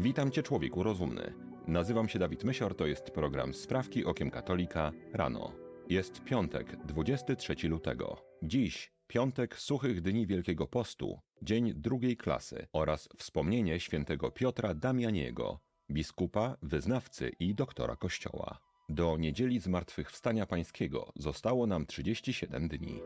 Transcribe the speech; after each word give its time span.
Witam 0.00 0.30
Cię, 0.30 0.42
człowieku 0.42 0.82
rozumny. 0.82 1.34
Nazywam 1.66 2.08
się 2.08 2.18
Dawid 2.18 2.44
Mysior, 2.44 2.76
to 2.76 2.86
jest 2.86 3.10
program 3.10 3.54
Sprawki 3.54 4.04
Okiem 4.04 4.30
Katolika 4.30 4.92
rano. 5.12 5.52
Jest 5.88 6.24
piątek, 6.24 6.76
23 6.86 7.68
lutego. 7.68 8.16
Dziś 8.42 8.92
piątek 9.06 9.56
suchych 9.56 10.00
dni 10.00 10.26
Wielkiego 10.26 10.66
Postu, 10.66 11.20
dzień 11.42 11.72
drugiej 11.74 12.16
klasy 12.16 12.66
oraz 12.72 13.08
wspomnienie 13.16 13.80
świętego 13.80 14.30
Piotra 14.30 14.74
Damianiego, 14.74 15.60
biskupa, 15.90 16.56
wyznawcy 16.62 17.32
i 17.40 17.54
doktora 17.54 17.96
Kościoła. 17.96 18.58
Do 18.88 19.16
niedzieli 19.16 19.60
Zmartwychwstania 19.60 20.46
Pańskiego 20.46 21.12
zostało 21.16 21.66
nam 21.66 21.86
37 21.86 22.68
dni. 22.68 23.00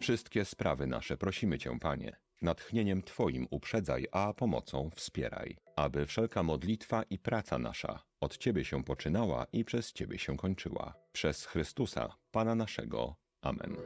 Wszystkie 0.00 0.44
sprawy 0.44 0.86
nasze 0.86 1.16
prosimy 1.16 1.58
Cię, 1.58 1.78
Panie. 1.80 2.16
Natchnieniem 2.42 3.02
Twoim 3.02 3.46
uprzedzaj, 3.50 4.06
a 4.12 4.34
pomocą 4.34 4.90
wspieraj, 4.94 5.56
aby 5.76 6.06
wszelka 6.06 6.42
modlitwa 6.42 7.02
i 7.02 7.18
praca 7.18 7.58
nasza 7.58 8.02
od 8.20 8.38
Ciebie 8.38 8.64
się 8.64 8.84
poczynała 8.84 9.46
i 9.52 9.64
przez 9.64 9.92
Ciebie 9.92 10.18
się 10.18 10.36
kończyła. 10.36 10.94
Przez 11.12 11.44
Chrystusa, 11.44 12.16
Pana 12.30 12.54
naszego. 12.54 13.16
Amen. 13.42 13.76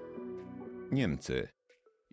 Niemcy 0.92 1.48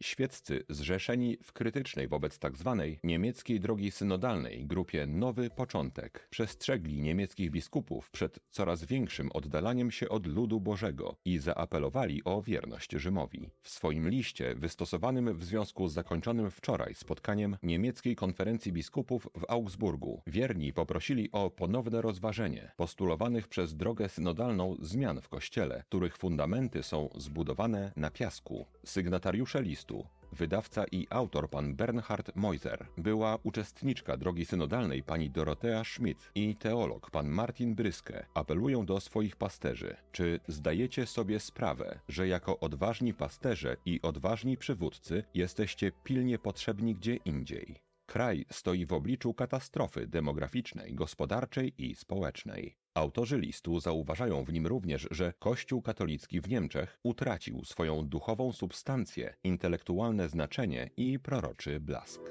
Świeccy 0.01 0.63
zrzeszeni 0.69 1.37
w 1.43 1.53
krytycznej 1.53 2.07
wobec 2.07 2.37
tzw. 2.37 2.75
Tak 2.79 3.03
niemieckiej 3.03 3.59
drogi 3.59 3.91
synodalnej 3.91 4.65
grupie 4.65 5.07
Nowy 5.07 5.49
Początek 5.49 6.27
przestrzegli 6.29 7.01
niemieckich 7.01 7.51
biskupów 7.51 8.11
przed 8.11 8.39
coraz 8.49 8.85
większym 8.85 9.31
oddalaniem 9.31 9.91
się 9.91 10.09
od 10.09 10.27
ludu 10.27 10.59
Bożego 10.59 11.15
i 11.25 11.37
zaapelowali 11.37 12.23
o 12.23 12.41
wierność 12.41 12.91
Rzymowi. 12.91 13.49
W 13.61 13.69
swoim 13.69 14.09
liście 14.09 14.55
wystosowanym 14.55 15.37
w 15.37 15.43
związku 15.43 15.87
z 15.87 15.93
zakończonym 15.93 16.51
wczoraj 16.51 16.95
spotkaniem 16.95 17.57
niemieckiej 17.63 18.15
konferencji 18.15 18.71
biskupów 18.71 19.27
w 19.37 19.45
Augsburgu 19.47 20.21
wierni 20.27 20.73
poprosili 20.73 21.31
o 21.31 21.49
ponowne 21.49 22.01
rozważenie 22.01 22.71
postulowanych 22.77 23.47
przez 23.47 23.75
drogę 23.75 24.09
synodalną 24.09 24.75
zmian 24.79 25.21
w 25.21 25.29
kościele, 25.29 25.83
których 25.87 26.17
fundamenty 26.17 26.83
są 26.83 27.09
zbudowane 27.15 27.91
na 27.95 28.11
piasku. 28.11 28.65
Sygnatariusze 28.85 29.61
listu 29.61 29.84
Wydawca 30.31 30.85
i 30.91 31.07
autor 31.09 31.49
pan 31.49 31.75
Bernhard 31.75 32.35
Moiser, 32.35 32.87
była 32.97 33.37
uczestniczka 33.43 34.17
drogi 34.17 34.45
synodalnej 34.45 35.03
pani 35.03 35.29
Dorotea 35.29 35.83
Schmidt 35.83 36.31
i 36.35 36.55
teolog 36.55 37.11
pan 37.11 37.27
Martin 37.27 37.75
Bryske 37.75 38.25
apelują 38.33 38.85
do 38.85 38.99
swoich 38.99 39.35
pasterzy. 39.35 39.95
Czy 40.11 40.39
zdajecie 40.47 41.05
sobie 41.05 41.39
sprawę, 41.39 41.99
że 42.09 42.27
jako 42.27 42.59
odważni 42.59 43.13
pasterze 43.13 43.77
i 43.85 44.01
odważni 44.01 44.57
przywódcy 44.57 45.23
jesteście 45.33 45.91
pilnie 46.03 46.39
potrzebni 46.39 46.95
gdzie 46.95 47.15
indziej? 47.15 47.84
Kraj 48.15 48.45
stoi 48.51 48.85
w 48.85 48.93
obliczu 48.93 49.33
katastrofy 49.33 50.07
demograficznej, 50.07 50.95
gospodarczej 50.95 51.73
i 51.77 51.95
społecznej. 51.95 52.75
Autorzy 52.93 53.39
listu 53.39 53.79
zauważają 53.79 54.43
w 54.43 54.53
nim 54.53 54.67
również, 54.67 55.07
że 55.11 55.33
Kościół 55.39 55.81
katolicki 55.81 56.41
w 56.41 56.49
Niemczech 56.49 56.99
utracił 57.03 57.63
swoją 57.65 58.07
duchową 58.07 58.53
substancję, 58.53 59.35
intelektualne 59.43 60.29
znaczenie 60.29 60.89
i 60.97 61.19
proroczy 61.19 61.79
blask. 61.79 62.21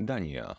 Dania. 0.00 0.56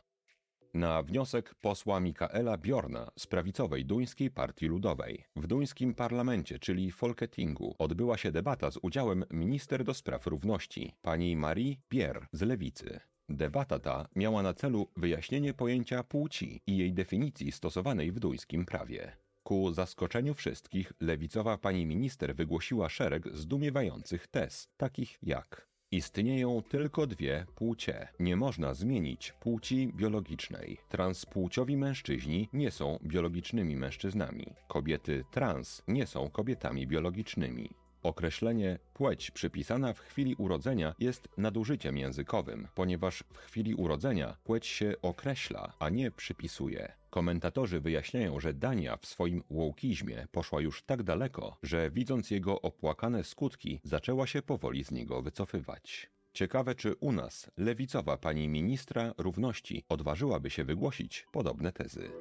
Na 0.73 1.03
wniosek 1.03 1.55
posła 1.61 1.99
Mikaela 1.99 2.57
Bjorna 2.57 3.11
z 3.19 3.27
prawicowej 3.27 3.85
duńskiej 3.85 4.31
partii 4.31 4.65
ludowej 4.65 5.23
w 5.35 5.47
duńskim 5.47 5.93
parlamencie, 5.93 6.59
czyli 6.59 6.91
Folketingu, 6.91 7.75
odbyła 7.79 8.17
się 8.17 8.31
debata 8.31 8.71
z 8.71 8.79
udziałem 8.81 9.25
minister 9.31 9.83
do 9.83 9.93
spraw 9.93 10.27
równości, 10.27 10.93
pani 11.01 11.35
Marie 11.35 11.75
Bier 11.89 12.27
z 12.31 12.41
lewicy. 12.41 12.99
Debata 13.29 13.79
ta 13.79 14.07
miała 14.15 14.43
na 14.43 14.53
celu 14.53 14.87
wyjaśnienie 14.97 15.53
pojęcia 15.53 16.03
płci 16.03 16.61
i 16.67 16.77
jej 16.77 16.93
definicji 16.93 17.51
stosowanej 17.51 18.11
w 18.11 18.19
duńskim 18.19 18.65
prawie. 18.65 19.11
Ku 19.43 19.73
zaskoczeniu 19.73 20.33
wszystkich, 20.33 20.93
lewicowa 20.99 21.57
pani 21.57 21.85
minister 21.85 22.35
wygłosiła 22.35 22.89
szereg 22.89 23.27
zdumiewających 23.33 24.27
tez, 24.27 24.67
takich 24.77 25.17
jak 25.23 25.67
Istnieją 25.91 26.61
tylko 26.69 27.07
dwie 27.07 27.45
płcie. 27.55 28.07
Nie 28.19 28.35
można 28.35 28.73
zmienić 28.73 29.31
płci 29.31 29.93
biologicznej. 29.95 30.77
Transpłciowi 30.89 31.77
mężczyźni 31.77 32.49
nie 32.53 32.71
są 32.71 32.99
biologicznymi 33.03 33.75
mężczyznami. 33.75 34.45
Kobiety 34.67 35.23
trans 35.31 35.83
nie 35.87 36.07
są 36.07 36.29
kobietami 36.29 36.87
biologicznymi. 36.87 37.69
Określenie 38.05 38.79
płeć 38.93 39.31
przypisana 39.31 39.93
w 39.93 39.99
chwili 39.99 40.35
urodzenia 40.35 40.95
jest 40.99 41.27
nadużyciem 41.37 41.97
językowym, 41.97 42.67
ponieważ 42.75 43.23
w 43.33 43.37
chwili 43.37 43.75
urodzenia 43.75 44.37
płeć 44.43 44.67
się 44.67 44.93
określa, 45.01 45.73
a 45.79 45.89
nie 45.89 46.11
przypisuje. 46.11 46.91
Komentatorzy 47.09 47.79
wyjaśniają, 47.79 48.39
że 48.39 48.53
Dania 48.53 48.97
w 48.97 49.05
swoim 49.05 49.43
łokizmie 49.49 50.27
poszła 50.31 50.61
już 50.61 50.83
tak 50.83 51.03
daleko, 51.03 51.57
że 51.63 51.91
widząc 51.91 52.31
jego 52.31 52.61
opłakane 52.61 53.23
skutki, 53.23 53.79
zaczęła 53.83 54.27
się 54.27 54.41
powoli 54.41 54.83
z 54.83 54.91
niego 54.91 55.21
wycofywać. 55.21 56.09
Ciekawe, 56.33 56.75
czy 56.75 56.95
u 56.95 57.11
nas 57.11 57.51
lewicowa 57.57 58.17
pani 58.17 58.47
ministra 58.47 59.13
równości 59.17 59.83
odważyłaby 59.89 60.49
się 60.49 60.63
wygłosić 60.63 61.27
podobne 61.31 61.71
tezy. 61.71 62.11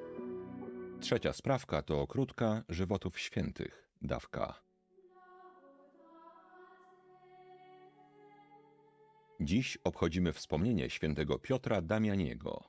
Trzecia 1.01 1.33
sprawka 1.33 1.83
to 1.83 2.07
krótka 2.07 2.63
żywotów 2.69 3.19
świętych, 3.19 3.89
dawka. 4.03 4.65
Dziś 9.41 9.79
obchodzimy 9.85 10.33
wspomnienie 10.33 10.91
świętego 10.91 11.39
Piotra 11.39 11.83
Damianiego. 11.83 12.65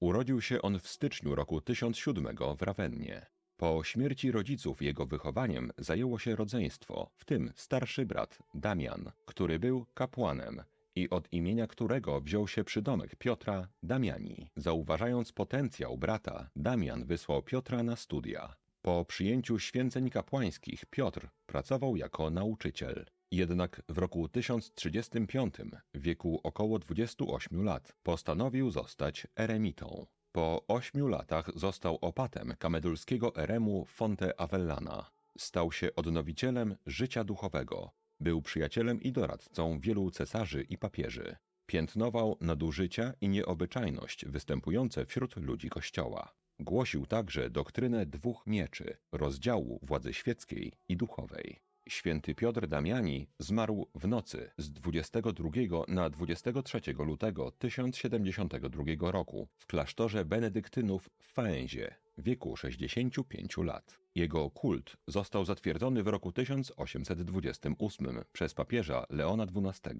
Urodził 0.00 0.40
się 0.40 0.62
on 0.62 0.80
w 0.80 0.88
styczniu 0.88 1.34
roku 1.34 1.60
1007 1.60 2.36
w 2.58 2.62
Rawennie. 2.62 3.26
Po 3.56 3.84
śmierci 3.84 4.32
rodziców 4.32 4.82
jego 4.82 5.06
wychowaniem 5.06 5.72
zajęło 5.78 6.18
się 6.18 6.36
rodzeństwo, 6.36 7.10
w 7.16 7.24
tym 7.24 7.52
starszy 7.56 8.06
brat 8.06 8.38
Damian, 8.54 9.12
który 9.26 9.58
był 9.58 9.86
kapłanem 9.94 10.62
i 10.94 11.10
od 11.10 11.32
imienia 11.32 11.66
którego 11.66 12.20
wziął 12.20 12.48
się 12.48 12.64
przydomek 12.64 13.16
Piotra 13.16 13.68
Damiani. 13.82 14.50
Zauważając 14.56 15.32
potencjał 15.32 15.98
brata, 15.98 16.50
Damian 16.56 17.04
wysłał 17.04 17.42
Piotra 17.42 17.82
na 17.82 17.96
studia. 17.96 18.56
Po 18.82 19.04
przyjęciu 19.04 19.58
święceń 19.58 20.10
kapłańskich 20.10 20.86
Piotr 20.86 21.28
pracował 21.46 21.96
jako 21.96 22.30
nauczyciel. 22.30 23.06
Jednak 23.30 23.82
w 23.88 23.98
roku 23.98 24.28
1035, 24.28 25.54
w 25.94 26.00
wieku 26.00 26.40
około 26.42 26.78
28 26.78 27.64
lat, 27.64 27.92
postanowił 28.02 28.70
zostać 28.70 29.26
eremitą. 29.36 30.06
Po 30.32 30.64
ośmiu 30.68 31.08
latach 31.08 31.50
został 31.54 31.98
opatem 32.00 32.54
kamedulskiego 32.58 33.36
eremu 33.36 33.84
Fonte 33.84 34.40
Avellana. 34.40 35.10
Stał 35.38 35.72
się 35.72 35.94
odnowicielem 35.96 36.76
życia 36.86 37.24
duchowego. 37.24 37.90
Był 38.20 38.42
przyjacielem 38.42 39.02
i 39.02 39.12
doradcą 39.12 39.80
wielu 39.80 40.10
cesarzy 40.10 40.62
i 40.62 40.78
papieży. 40.78 41.36
Piętnował 41.66 42.36
nadużycia 42.40 43.12
i 43.20 43.28
nieobyczajność 43.28 44.26
występujące 44.26 45.06
wśród 45.06 45.36
ludzi 45.36 45.68
Kościoła. 45.68 46.34
Głosił 46.60 47.06
także 47.06 47.50
doktrynę 47.50 48.06
dwóch 48.06 48.46
mieczy, 48.46 48.96
rozdziału 49.12 49.80
władzy 49.82 50.14
świeckiej 50.14 50.72
i 50.88 50.96
duchowej. 50.96 51.67
Święty 51.88 52.34
Piotr 52.34 52.66
Damiani 52.66 53.28
zmarł 53.38 53.88
w 53.94 54.08
nocy 54.08 54.50
z 54.58 54.72
22 54.72 55.50
na 55.88 56.10
23 56.10 56.80
lutego 56.98 57.50
1072 57.50 59.10
roku 59.10 59.48
w 59.58 59.66
klasztorze 59.66 60.24
benedyktynów 60.24 61.10
w 61.18 61.32
Faenzie 61.32 61.94
w 62.18 62.22
wieku 62.22 62.56
65 62.56 63.56
lat. 63.56 63.98
Jego 64.14 64.50
kult 64.50 64.96
został 65.06 65.44
zatwierdzony 65.44 66.02
w 66.02 66.06
roku 66.06 66.32
1828 66.32 68.24
przez 68.32 68.54
papieża 68.54 69.04
Leona 69.10 69.44
XII. 69.44 69.98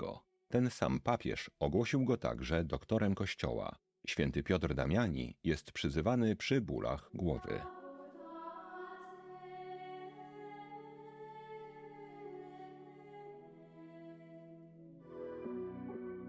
Ten 0.49 0.71
sam 0.71 1.01
papież 1.01 1.51
ogłosił 1.59 2.05
go 2.05 2.17
także 2.17 2.65
doktorem 2.65 3.15
kościoła. 3.15 3.79
Święty 4.07 4.43
Piotr 4.43 4.75
Damiani 4.75 5.37
jest 5.45 5.73
przyzywany 5.73 6.37
przy 6.37 6.61
bólach 6.61 7.11
głowy. 7.15 7.78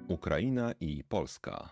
Ukraina 0.09 0.73
i 0.79 1.03
Polska. 1.03 1.69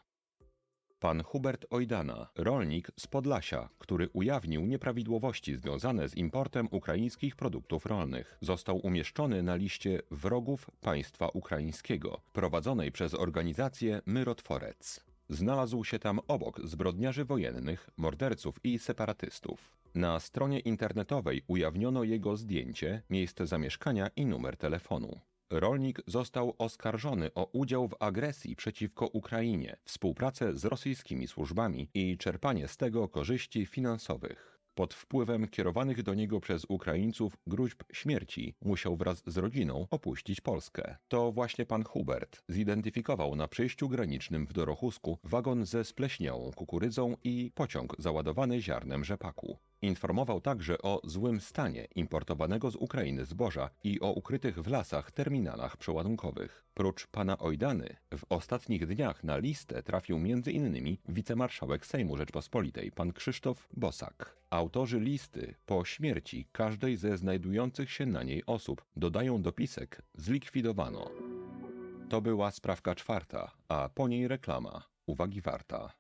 Pan 1.00 1.24
Hubert 1.24 1.66
Ojdana, 1.70 2.28
rolnik 2.36 2.92
z 3.00 3.08
Podlasia, 3.08 3.70
który 3.80 4.10
ujawnił 4.14 4.66
nieprawidłowości 4.66 5.56
związane 5.56 6.10
z 6.10 6.18
importem 6.18 6.68
ukraińskich 6.72 7.36
produktów 7.36 7.86
rolnych, 7.86 8.38
został 8.42 8.78
umieszczony 8.78 9.44
na 9.44 9.56
liście 9.56 10.02
wrogów 10.12 10.72
państwa 10.82 11.28
ukraińskiego, 11.28 12.22
prowadzonej 12.34 12.92
przez 12.92 13.14
organizację 13.14 14.02
Myrotworec. 14.06 15.06
Znalazł 15.30 15.84
się 15.84 16.00
tam 16.00 16.20
obok 16.28 16.62
zbrodniarzy 16.64 17.26
wojennych, 17.26 17.90
morderców 17.98 18.56
i 18.64 18.80
separatystów. 18.80 19.78
Na 19.96 20.20
stronie 20.20 20.60
internetowej 20.60 21.42
ujawniono 21.48 22.04
jego 22.04 22.38
zdjęcie, 22.38 23.02
miejsce 23.10 23.48
zamieszkania 23.48 24.10
i 24.16 24.26
numer 24.26 24.58
telefonu. 24.58 25.20
Rolnik 25.50 26.02
został 26.08 26.56
oskarżony 26.58 27.34
o 27.34 27.50
udział 27.54 27.88
w 27.88 27.96
agresji 28.00 28.56
przeciwko 28.56 29.08
Ukrainie, 29.08 29.78
współpracę 29.84 30.54
z 30.54 30.66
rosyjskimi 30.66 31.28
służbami 31.28 31.90
i 31.94 32.18
czerpanie 32.18 32.68
z 32.68 32.78
tego 32.78 33.08
korzyści 33.08 33.66
finansowych 33.66 34.58
pod 34.78 34.94
wpływem 34.94 35.48
kierowanych 35.48 36.04
do 36.04 36.14
niego 36.14 36.40
przez 36.40 36.66
Ukraińców 36.70 37.38
gruźb 37.48 37.84
śmierci 37.94 38.56
musiał 38.62 38.96
wraz 38.96 39.24
z 39.26 39.38
rodziną 39.38 39.88
opuścić 39.90 40.42
Polskę. 40.42 40.98
To 41.08 41.32
właśnie 41.32 41.66
pan 41.66 41.84
Hubert 41.84 42.44
zidentyfikował 42.50 43.36
na 43.36 43.48
przejściu 43.48 43.90
granicznym 43.90 44.48
w 44.48 44.54
Dorochusku 44.54 45.20
wagon 45.24 45.66
ze 45.66 45.84
spleśniałą 45.84 46.52
kukurydzą 46.52 47.16
i 47.24 47.52
pociąg 47.56 47.96
załadowany 48.00 48.62
ziarnem 48.62 49.06
rzepaku. 49.06 49.58
Informował 49.82 50.42
także 50.42 50.78
o 50.78 51.02
złym 51.04 51.42
stanie 51.42 51.88
importowanego 51.96 52.72
z 52.72 52.76
Ukrainy 52.76 53.26
zboża 53.26 53.70
i 53.84 54.00
o 54.00 54.12
ukrytych 54.12 54.60
w 54.60 54.68
lasach 54.68 55.12
terminalach 55.12 55.78
przeładunkowych. 55.78 56.64
Prócz 56.74 57.08
pana 57.08 57.38
Ojdany, 57.38 57.96
w 58.18 58.24
ostatnich 58.30 58.88
dniach 58.88 59.24
na 59.24 59.38
listę 59.38 59.84
trafił 59.84 60.18
m.in. 60.18 60.98
wicemarszałek 61.10 61.86
Sejmu 61.86 62.18
Rzeczpospolitej 62.18 62.92
pan 62.92 63.14
Krzysztof 63.14 63.68
Bosak. 63.74 64.38
Autorzy 64.50 65.00
listy 65.00 65.56
po 65.66 65.86
śmierci 65.86 66.48
każdej 66.52 66.98
ze 66.98 67.18
znajdujących 67.18 67.92
się 67.92 68.06
na 68.06 68.24
niej 68.24 68.44
osób 68.46 68.86
dodają 68.96 69.42
dopisek 69.42 70.02
zlikwidowano. 70.16 71.12
To 72.10 72.22
była 72.22 72.52
sprawka 72.52 72.96
czwarta, 72.96 73.52
a 73.68 73.90
po 73.90 74.08
niej 74.08 74.28
reklama. 74.28 74.84
Uwagi 75.06 75.42
warta. 75.42 75.97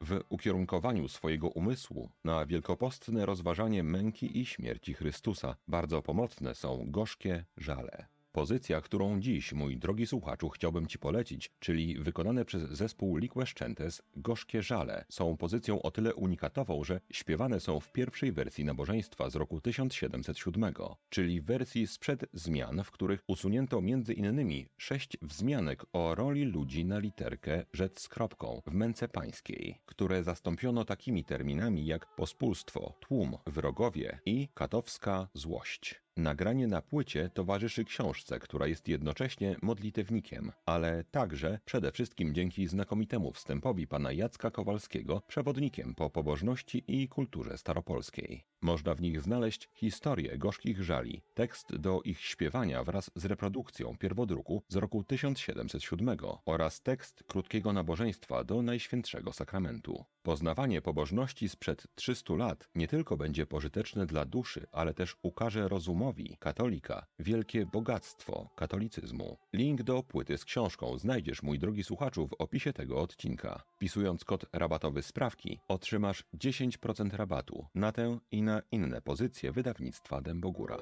W 0.00 0.20
ukierunkowaniu 0.28 1.08
swojego 1.08 1.48
umysłu 1.48 2.10
na 2.24 2.46
wielkopostne 2.46 3.26
rozważanie 3.26 3.82
męki 3.82 4.40
i 4.40 4.46
śmierci 4.46 4.94
Chrystusa 4.94 5.56
bardzo 5.68 6.02
pomocne 6.02 6.54
są 6.54 6.90
gorzkie 6.90 7.44
żale. 7.56 8.19
Pozycja, 8.32 8.80
którą 8.80 9.20
dziś, 9.20 9.52
mój 9.52 9.76
drogi 9.76 10.06
słuchaczu, 10.06 10.48
chciałbym 10.48 10.86
Ci 10.86 10.98
polecić, 10.98 11.50
czyli 11.60 11.98
wykonane 11.98 12.44
przez 12.44 12.62
zespół 12.62 13.16
Liqueszczętes 13.16 14.02
Gorzkie 14.16 14.62
Żale, 14.62 15.04
są 15.08 15.36
pozycją 15.36 15.82
o 15.82 15.90
tyle 15.90 16.14
unikatową, 16.14 16.84
że 16.84 17.00
śpiewane 17.12 17.60
są 17.60 17.80
w 17.80 17.92
pierwszej 17.92 18.32
wersji 18.32 18.64
nabożeństwa 18.64 19.30
z 19.30 19.36
roku 19.36 19.60
1707, 19.60 20.74
czyli 21.08 21.40
wersji 21.40 21.86
sprzed 21.86 22.24
zmian, 22.32 22.84
w 22.84 22.90
których 22.90 23.20
usunięto 23.26 23.80
między 23.80 24.14
innymi 24.14 24.66
sześć 24.78 25.16
wzmianek 25.22 25.84
o 25.92 26.14
roli 26.14 26.44
ludzi 26.44 26.84
na 26.84 26.98
literkę 26.98 27.64
rzecz 27.72 28.00
z 28.00 28.08
kropką 28.08 28.62
w 28.66 28.72
męce 28.72 29.08
pańskiej, 29.08 29.78
które 29.86 30.24
zastąpiono 30.24 30.84
takimi 30.84 31.24
terminami 31.24 31.86
jak 31.86 32.14
pospólstwo, 32.16 32.94
tłum, 33.00 33.36
wrogowie 33.46 34.18
i 34.26 34.48
katowska 34.54 35.28
złość. 35.34 35.99
Nagranie 36.20 36.66
na 36.66 36.82
płycie 36.82 37.30
towarzyszy 37.34 37.84
książce, 37.84 38.38
która 38.38 38.66
jest 38.66 38.88
jednocześnie 38.88 39.56
modlitewnikiem, 39.62 40.52
ale 40.66 41.04
także 41.10 41.58
przede 41.64 41.92
wszystkim 41.92 42.34
dzięki 42.34 42.68
znakomitemu 42.68 43.32
wstępowi 43.32 43.86
pana 43.86 44.12
Jacka 44.12 44.50
Kowalskiego, 44.50 45.22
przewodnikiem 45.26 45.94
po 45.94 46.10
pobożności 46.10 46.84
i 46.88 47.08
kulturze 47.08 47.58
staropolskiej. 47.58 48.44
Można 48.60 48.94
w 48.94 49.00
nich 49.00 49.20
znaleźć 49.20 49.68
historię 49.72 50.38
gorzkich 50.38 50.82
żali, 50.82 51.22
tekst 51.34 51.76
do 51.76 52.02
ich 52.02 52.20
śpiewania 52.20 52.84
wraz 52.84 53.10
z 53.14 53.24
reprodukcją 53.24 53.96
pierwodruku 53.98 54.62
z 54.68 54.76
roku 54.76 55.04
1707 55.04 56.16
oraz 56.46 56.82
tekst 56.82 57.24
krótkiego 57.26 57.72
nabożeństwa 57.72 58.44
do 58.44 58.62
Najświętszego 58.62 59.32
Sakramentu. 59.32 60.04
Poznawanie 60.22 60.82
pobożności 60.82 61.48
sprzed 61.48 61.86
300 61.94 62.34
lat 62.34 62.68
nie 62.74 62.88
tylko 62.88 63.16
będzie 63.16 63.46
pożyteczne 63.46 64.06
dla 64.06 64.24
duszy, 64.24 64.66
ale 64.72 64.94
też 64.94 65.16
ukaże 65.22 65.68
rozumowi 65.68 66.36
katolika 66.38 67.06
wielkie 67.18 67.66
bogactwo 67.66 68.48
katolicyzmu. 68.56 69.36
Link 69.52 69.82
do 69.82 70.02
płyty 70.02 70.38
z 70.38 70.44
książką 70.44 70.98
znajdziesz, 70.98 71.42
mój 71.42 71.58
drogi 71.58 71.84
słuchaczu, 71.84 72.28
w 72.28 72.32
opisie 72.32 72.72
tego 72.72 73.00
odcinka. 73.00 73.62
Wpisując 73.74 74.24
kod 74.24 74.46
rabatowy 74.52 75.02
sprawki, 75.02 75.58
otrzymasz 75.68 76.24
10% 76.34 77.14
rabatu 77.16 77.66
na 77.74 77.92
tę 77.92 78.18
i 78.30 78.42
na 78.42 78.62
inne 78.72 79.02
pozycje 79.02 79.52
wydawnictwa 79.52 80.20
Dębogóra. 80.20 80.78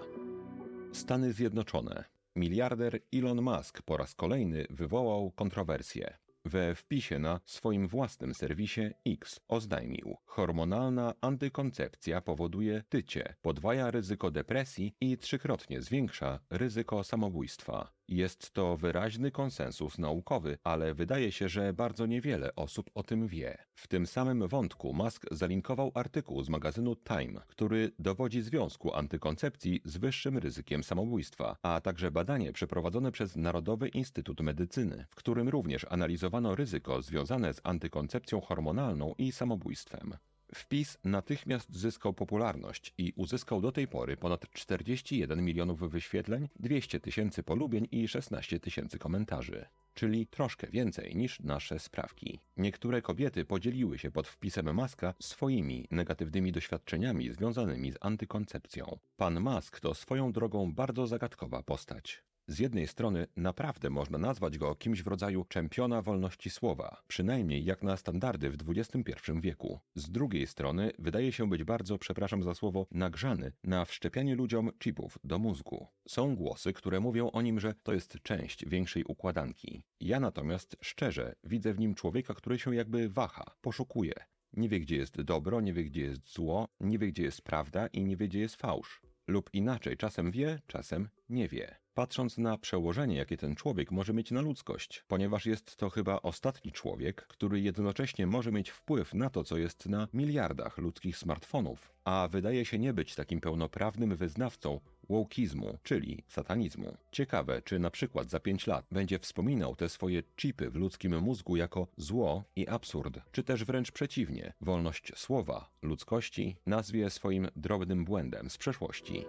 Stany 0.92 1.32
Zjednoczone. 1.32 2.04
Miliarder 2.36 3.00
Elon 3.14 3.42
Musk 3.42 3.82
po 3.82 3.96
raz 3.96 4.14
kolejny 4.14 4.66
wywołał 4.70 5.30
kontrowersję. 5.30 6.27
We 6.48 6.74
wpisie 6.74 7.18
na 7.18 7.40
swoim 7.44 7.88
własnym 7.88 8.34
serwisie 8.34 8.90
X 9.06 9.40
oznajmił: 9.48 10.16
Hormonalna 10.26 11.14
antykoncepcja 11.20 12.20
powoduje 12.20 12.82
tycie, 12.88 13.34
podwaja 13.42 13.90
ryzyko 13.90 14.30
depresji 14.30 14.94
i 15.00 15.18
trzykrotnie 15.18 15.82
zwiększa 15.82 16.40
ryzyko 16.50 17.04
samobójstwa. 17.04 17.97
Jest 18.08 18.50
to 18.50 18.76
wyraźny 18.76 19.30
konsensus 19.30 19.98
naukowy, 19.98 20.58
ale 20.64 20.94
wydaje 20.94 21.32
się, 21.32 21.48
że 21.48 21.72
bardzo 21.72 22.06
niewiele 22.06 22.54
osób 22.56 22.90
o 22.94 23.02
tym 23.02 23.26
wie. 23.26 23.58
W 23.74 23.86
tym 23.86 24.06
samym 24.06 24.48
wątku 24.48 24.94
Musk 24.94 25.26
zalinkował 25.30 25.92
artykuł 25.94 26.42
z 26.42 26.48
magazynu 26.48 26.96
Time, 26.96 27.40
który 27.46 27.92
dowodzi 27.98 28.42
związku 28.42 28.94
antykoncepcji 28.94 29.80
z 29.84 29.96
wyższym 29.96 30.38
ryzykiem 30.38 30.84
samobójstwa, 30.84 31.56
a 31.62 31.80
także 31.80 32.10
badanie 32.10 32.52
przeprowadzone 32.52 33.12
przez 33.12 33.36
Narodowy 33.36 33.88
Instytut 33.88 34.40
Medycyny, 34.40 35.06
w 35.10 35.14
którym 35.14 35.48
również 35.48 35.86
analizowano 35.90 36.54
ryzyko 36.54 37.02
związane 37.02 37.54
z 37.54 37.60
antykoncepcją 37.64 38.40
hormonalną 38.40 39.14
i 39.18 39.32
samobójstwem. 39.32 40.14
Wpis 40.54 40.98
natychmiast 41.04 41.76
zyskał 41.76 42.14
popularność 42.14 42.94
i 42.98 43.12
uzyskał 43.16 43.60
do 43.60 43.72
tej 43.72 43.88
pory 43.88 44.16
ponad 44.16 44.50
41 44.52 45.44
milionów 45.44 45.90
wyświetleń, 45.90 46.48
200 46.58 47.00
tysięcy 47.00 47.42
polubień 47.42 47.88
i 47.90 48.08
16 48.08 48.60
tysięcy 48.60 48.98
komentarzy, 48.98 49.66
czyli 49.94 50.26
troszkę 50.26 50.66
więcej 50.66 51.16
niż 51.16 51.40
nasze 51.40 51.78
sprawki. 51.78 52.40
Niektóre 52.56 53.02
kobiety 53.02 53.44
podzieliły 53.44 53.98
się 53.98 54.10
pod 54.10 54.28
wpisem 54.28 54.74
Maska 54.74 55.14
swoimi 55.20 55.88
negatywnymi 55.90 56.52
doświadczeniami 56.52 57.32
związanymi 57.32 57.92
z 57.92 57.96
antykoncepcją. 58.00 58.98
Pan 59.16 59.40
Mask 59.40 59.80
to 59.80 59.94
swoją 59.94 60.32
drogą 60.32 60.72
bardzo 60.72 61.06
zagadkowa 61.06 61.62
postać. 61.62 62.27
Z 62.50 62.58
jednej 62.58 62.86
strony 62.86 63.26
naprawdę 63.36 63.90
można 63.90 64.18
nazwać 64.18 64.58
go 64.58 64.74
kimś 64.74 65.02
w 65.02 65.06
rodzaju 65.06 65.44
czempiona 65.44 66.02
wolności 66.02 66.50
słowa, 66.50 67.02
przynajmniej 67.08 67.64
jak 67.64 67.82
na 67.82 67.96
standardy 67.96 68.50
w 68.50 68.56
XXI 68.68 69.12
wieku. 69.40 69.80
Z 69.94 70.10
drugiej 70.10 70.46
strony 70.46 70.92
wydaje 70.98 71.32
się 71.32 71.48
być 71.48 71.64
bardzo, 71.64 71.98
przepraszam 71.98 72.42
za 72.42 72.54
słowo, 72.54 72.86
nagrzany 72.90 73.52
na 73.64 73.84
wszczepianie 73.84 74.34
ludziom 74.34 74.70
chipów 74.78 75.18
do 75.24 75.38
mózgu. 75.38 75.86
Są 76.08 76.36
głosy, 76.36 76.72
które 76.72 77.00
mówią 77.00 77.30
o 77.30 77.42
nim, 77.42 77.60
że 77.60 77.74
to 77.82 77.92
jest 77.92 78.18
część 78.22 78.66
większej 78.66 79.04
układanki. 79.04 79.82
Ja 80.00 80.20
natomiast 80.20 80.76
szczerze 80.80 81.34
widzę 81.44 81.74
w 81.74 81.78
nim 81.78 81.94
człowieka, 81.94 82.34
który 82.34 82.58
się 82.58 82.74
jakby 82.74 83.08
waha, 83.08 83.44
poszukuje. 83.60 84.14
Nie 84.52 84.68
wie, 84.68 84.80
gdzie 84.80 84.96
jest 84.96 85.22
dobro, 85.22 85.60
nie 85.60 85.72
wie, 85.72 85.84
gdzie 85.84 86.02
jest 86.02 86.32
zło, 86.32 86.68
nie 86.80 86.98
wie, 86.98 87.08
gdzie 87.08 87.22
jest 87.22 87.42
prawda 87.42 87.86
i 87.86 88.04
nie 88.04 88.16
wie, 88.16 88.28
gdzie 88.28 88.40
jest 88.40 88.56
fałsz. 88.56 89.02
Lub 89.26 89.50
inaczej, 89.52 89.96
czasem 89.96 90.30
wie, 90.30 90.60
czasem 90.66 91.08
nie 91.28 91.48
wie 91.48 91.76
patrząc 91.98 92.38
na 92.38 92.58
przełożenie, 92.58 93.16
jakie 93.16 93.36
ten 93.36 93.54
człowiek 93.54 93.90
może 93.90 94.12
mieć 94.12 94.30
na 94.30 94.40
ludzkość, 94.40 95.04
ponieważ 95.08 95.46
jest 95.46 95.76
to 95.76 95.90
chyba 95.90 96.22
ostatni 96.22 96.72
człowiek, 96.72 97.26
który 97.26 97.60
jednocześnie 97.60 98.26
może 98.26 98.52
mieć 98.52 98.70
wpływ 98.70 99.14
na 99.14 99.30
to, 99.30 99.44
co 99.44 99.56
jest 99.56 99.86
na 99.86 100.08
miliardach 100.14 100.78
ludzkich 100.78 101.16
smartfonów, 101.16 101.92
a 102.04 102.28
wydaje 102.30 102.64
się 102.64 102.78
nie 102.78 102.92
być 102.92 103.14
takim 103.14 103.40
pełnoprawnym 103.40 104.16
wyznawcą 104.16 104.80
wokeizmu, 105.08 105.78
czyli 105.82 106.24
satanizmu. 106.28 106.96
Ciekawe, 107.12 107.62
czy 107.62 107.78
na 107.78 107.90
przykład 107.90 108.30
za 108.30 108.40
pięć 108.40 108.66
lat 108.66 108.86
będzie 108.92 109.18
wspominał 109.18 109.76
te 109.76 109.88
swoje 109.88 110.22
chipy 110.36 110.70
w 110.70 110.76
ludzkim 110.76 111.20
mózgu 111.20 111.56
jako 111.56 111.86
zło 111.96 112.44
i 112.56 112.68
absurd, 112.68 113.20
czy 113.32 113.42
też 113.42 113.64
wręcz 113.64 113.92
przeciwnie, 113.92 114.52
wolność 114.60 115.12
słowa, 115.16 115.70
ludzkości 115.82 116.56
nazwie 116.66 117.10
swoim 117.10 117.48
drobnym 117.56 118.04
błędem 118.04 118.50
z 118.50 118.58
przeszłości. 118.58 119.24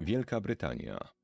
Wielka 0.00 0.40
Brytania 0.40 1.19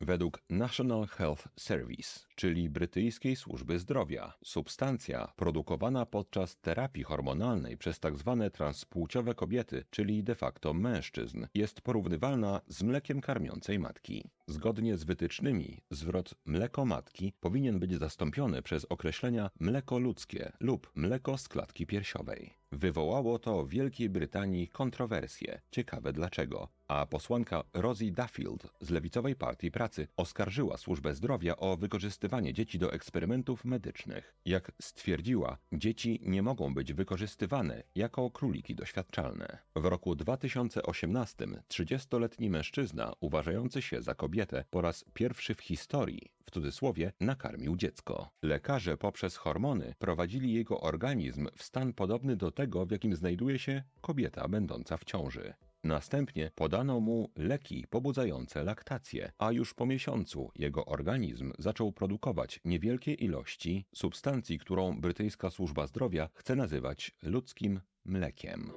Według 0.00 0.42
National 0.50 1.06
Health 1.06 1.48
Service, 1.56 2.20
czyli 2.34 2.70
brytyjskiej 2.70 3.36
służby 3.36 3.78
zdrowia, 3.78 4.32
substancja 4.44 5.32
produkowana 5.36 6.06
podczas 6.06 6.56
terapii 6.56 7.02
hormonalnej 7.04 7.76
przez 7.76 8.00
tzw. 8.00 8.38
Tak 8.40 8.52
transpłciowe 8.52 9.34
kobiety, 9.34 9.84
czyli 9.90 10.24
de 10.24 10.34
facto 10.34 10.74
mężczyzn, 10.74 11.46
jest 11.54 11.80
porównywalna 11.80 12.60
z 12.68 12.82
mlekiem 12.82 13.20
karmiącej 13.20 13.78
matki. 13.78 14.30
Zgodnie 14.50 14.96
z 14.96 15.04
wytycznymi, 15.04 15.80
zwrot 15.90 16.34
mleko 16.44 16.84
matki 16.84 17.32
powinien 17.40 17.78
być 17.78 17.94
zastąpiony 17.94 18.62
przez 18.62 18.84
określenia 18.84 19.50
mleko 19.60 19.98
ludzkie 19.98 20.52
lub 20.60 20.90
mleko 20.94 21.38
z 21.38 21.48
klatki 21.48 21.86
piersiowej. 21.86 22.54
Wywołało 22.72 23.38
to 23.38 23.64
w 23.64 23.68
Wielkiej 23.68 24.08
Brytanii 24.08 24.68
kontrowersje. 24.68 25.60
Ciekawe 25.70 26.12
dlaczego. 26.12 26.68
A 26.88 27.06
posłanka 27.06 27.64
Rosie 27.74 28.10
Duffield 28.10 28.72
z 28.80 28.90
Lewicowej 28.90 29.36
Partii 29.36 29.70
Pracy 29.70 30.08
oskarżyła 30.16 30.76
służbę 30.76 31.14
zdrowia 31.14 31.56
o 31.56 31.76
wykorzystywanie 31.76 32.54
dzieci 32.54 32.78
do 32.78 32.92
eksperymentów 32.92 33.64
medycznych. 33.64 34.34
Jak 34.44 34.72
stwierdziła, 34.82 35.58
dzieci 35.72 36.20
nie 36.22 36.42
mogą 36.42 36.74
być 36.74 36.92
wykorzystywane 36.92 37.82
jako 37.94 38.30
króliki 38.30 38.74
doświadczalne. 38.74 39.58
W 39.76 39.84
roku 39.84 40.14
2018 40.14 41.46
30-letni 41.68 42.50
mężczyzna 42.50 43.12
uważający 43.20 43.82
się 43.82 44.02
za 44.02 44.14
kobietę 44.14 44.37
po 44.70 44.80
raz 44.80 45.04
pierwszy 45.14 45.54
w 45.54 45.60
historii 45.60 46.32
w 46.48 46.50
cudzysłowie, 46.50 47.12
nakarmił 47.20 47.76
dziecko. 47.76 48.30
Lekarze 48.42 48.96
poprzez 48.96 49.36
hormony 49.36 49.94
prowadzili 49.98 50.52
jego 50.52 50.80
organizm 50.80 51.48
w 51.56 51.62
stan 51.62 51.92
podobny 51.92 52.36
do 52.36 52.50
tego, 52.50 52.86
w 52.86 52.90
jakim 52.90 53.16
znajduje 53.16 53.58
się 53.58 53.82
kobieta 54.00 54.48
będąca 54.48 54.96
w 54.96 55.04
ciąży. 55.04 55.54
Następnie 55.84 56.50
podano 56.54 57.00
mu 57.00 57.30
leki 57.36 57.86
pobudzające 57.90 58.64
laktację, 58.64 59.32
a 59.38 59.52
już 59.52 59.74
po 59.74 59.86
miesiącu 59.86 60.50
jego 60.56 60.84
organizm 60.84 61.52
zaczął 61.58 61.92
produkować 61.92 62.60
niewielkie 62.64 63.14
ilości 63.14 63.86
substancji, 63.94 64.58
którą 64.58 65.00
brytyjska 65.00 65.50
służba 65.50 65.86
zdrowia 65.86 66.28
chce 66.34 66.56
nazywać 66.56 67.12
ludzkim 67.22 67.80
mlekiem. 68.04 68.70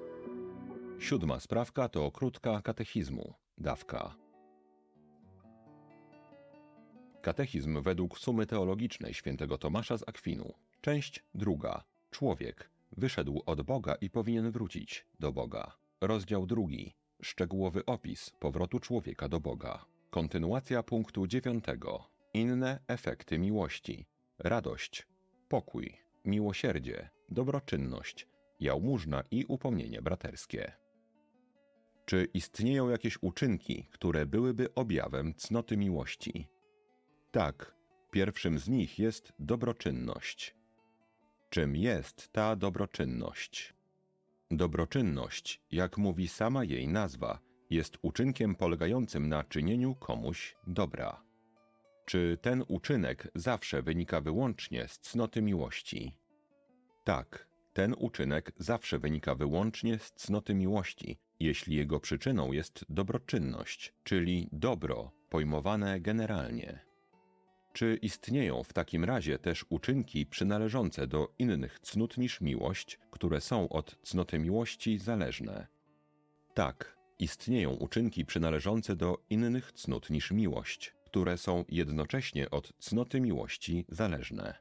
Siódma 0.99 1.39
sprawka 1.39 1.89
to 1.89 2.11
krótka 2.11 2.61
katechizmu, 2.61 3.33
dawka. 3.57 4.15
Katechizm 7.21 7.81
według 7.81 8.19
sumy 8.19 8.45
teologicznej 8.45 9.13
świętego 9.13 9.57
Tomasza 9.57 9.97
z 9.97 10.03
Akwinu. 10.07 10.53
Część 10.81 11.23
druga. 11.35 11.83
Człowiek 12.11 12.69
wyszedł 12.97 13.43
od 13.45 13.61
Boga 13.61 13.95
i 13.95 14.09
powinien 14.09 14.51
wrócić 14.51 15.05
do 15.19 15.31
Boga. 15.31 15.77
Rozdział 16.01 16.45
drugi. 16.45 16.95
Szczegółowy 17.21 17.85
opis 17.85 18.29
powrotu 18.39 18.79
człowieka 18.79 19.29
do 19.29 19.39
Boga. 19.39 19.85
Kontynuacja 20.09 20.83
punktu 20.83 21.27
dziewiątego. 21.27 22.05
Inne 22.33 22.79
efekty 22.87 23.39
miłości. 23.39 24.05
Radość, 24.39 25.07
pokój, 25.49 25.97
miłosierdzie, 26.25 27.09
dobroczynność, 27.29 28.27
jałmużna 28.59 29.23
i 29.31 29.45
upomnienie 29.45 30.01
braterskie. 30.01 30.71
Czy 32.05 32.27
istnieją 32.33 32.89
jakieś 32.89 33.17
uczynki, 33.21 33.87
które 33.91 34.25
byłyby 34.25 34.73
objawem 34.75 35.33
cnoty 35.33 35.77
miłości? 35.77 36.47
Tak, 37.31 37.75
pierwszym 38.11 38.59
z 38.59 38.69
nich 38.69 38.99
jest 38.99 39.33
dobroczynność. 39.39 40.55
Czym 41.49 41.75
jest 41.75 42.31
ta 42.31 42.55
dobroczynność? 42.55 43.73
Dobroczynność, 44.51 45.61
jak 45.71 45.97
mówi 45.97 46.27
sama 46.27 46.63
jej 46.63 46.87
nazwa, 46.87 47.39
jest 47.69 47.97
uczynkiem 48.01 48.55
polegającym 48.55 49.29
na 49.29 49.43
czynieniu 49.43 49.95
komuś 49.95 50.55
dobra. 50.67 51.23
Czy 52.05 52.37
ten 52.41 52.63
uczynek 52.67 53.31
zawsze 53.35 53.81
wynika 53.81 54.21
wyłącznie 54.21 54.87
z 54.87 54.99
cnoty 54.99 55.41
miłości? 55.41 56.15
Tak, 57.03 57.47
ten 57.73 57.95
uczynek 57.97 58.51
zawsze 58.57 58.99
wynika 58.99 59.35
wyłącznie 59.35 59.99
z 59.99 60.11
cnoty 60.11 60.53
miłości, 60.53 61.17
jeśli 61.39 61.75
jego 61.75 61.99
przyczyną 61.99 62.51
jest 62.51 62.85
dobroczynność, 62.89 63.93
czyli 64.03 64.49
dobro 64.51 65.11
pojmowane 65.29 65.99
generalnie. 65.99 66.90
Czy 67.73 67.99
istnieją 68.01 68.63
w 68.63 68.73
takim 68.73 69.03
razie 69.05 69.39
też 69.39 69.65
uczynki 69.69 70.25
przynależące 70.25 71.07
do 71.07 71.33
innych 71.39 71.79
cnót 71.79 72.17
niż 72.17 72.41
miłość, 72.41 72.99
które 73.11 73.41
są 73.41 73.69
od 73.69 73.97
cnoty 74.03 74.39
miłości 74.39 74.99
zależne? 74.99 75.67
Tak, 76.53 76.97
istnieją 77.19 77.69
uczynki 77.71 78.25
przynależące 78.25 78.95
do 78.95 79.17
innych 79.29 79.71
cnót 79.71 80.09
niż 80.09 80.31
miłość, 80.31 80.93
które 81.05 81.37
są 81.37 81.65
jednocześnie 81.69 82.49
od 82.49 82.73
cnoty 82.79 83.21
miłości 83.21 83.85
zależne. 83.89 84.53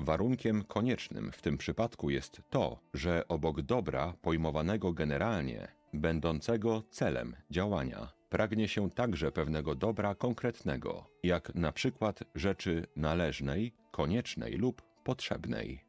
Warunkiem 0.00 0.64
koniecznym 0.64 1.32
w 1.32 1.42
tym 1.42 1.58
przypadku 1.58 2.10
jest 2.10 2.42
to, 2.50 2.80
że 2.94 3.28
obok 3.28 3.62
dobra 3.62 4.14
pojmowanego 4.22 4.92
generalnie, 4.92 5.68
będącego 5.92 6.82
celem 6.90 7.36
działania, 7.50 8.21
pragnie 8.32 8.68
się 8.68 8.90
także 8.90 9.32
pewnego 9.32 9.74
dobra 9.74 10.14
konkretnego, 10.14 11.06
jak 11.22 11.54
na 11.54 11.72
przykład 11.72 12.20
rzeczy 12.34 12.86
należnej, 12.96 13.72
koniecznej 13.90 14.52
lub 14.52 14.82
potrzebnej. 15.04 15.84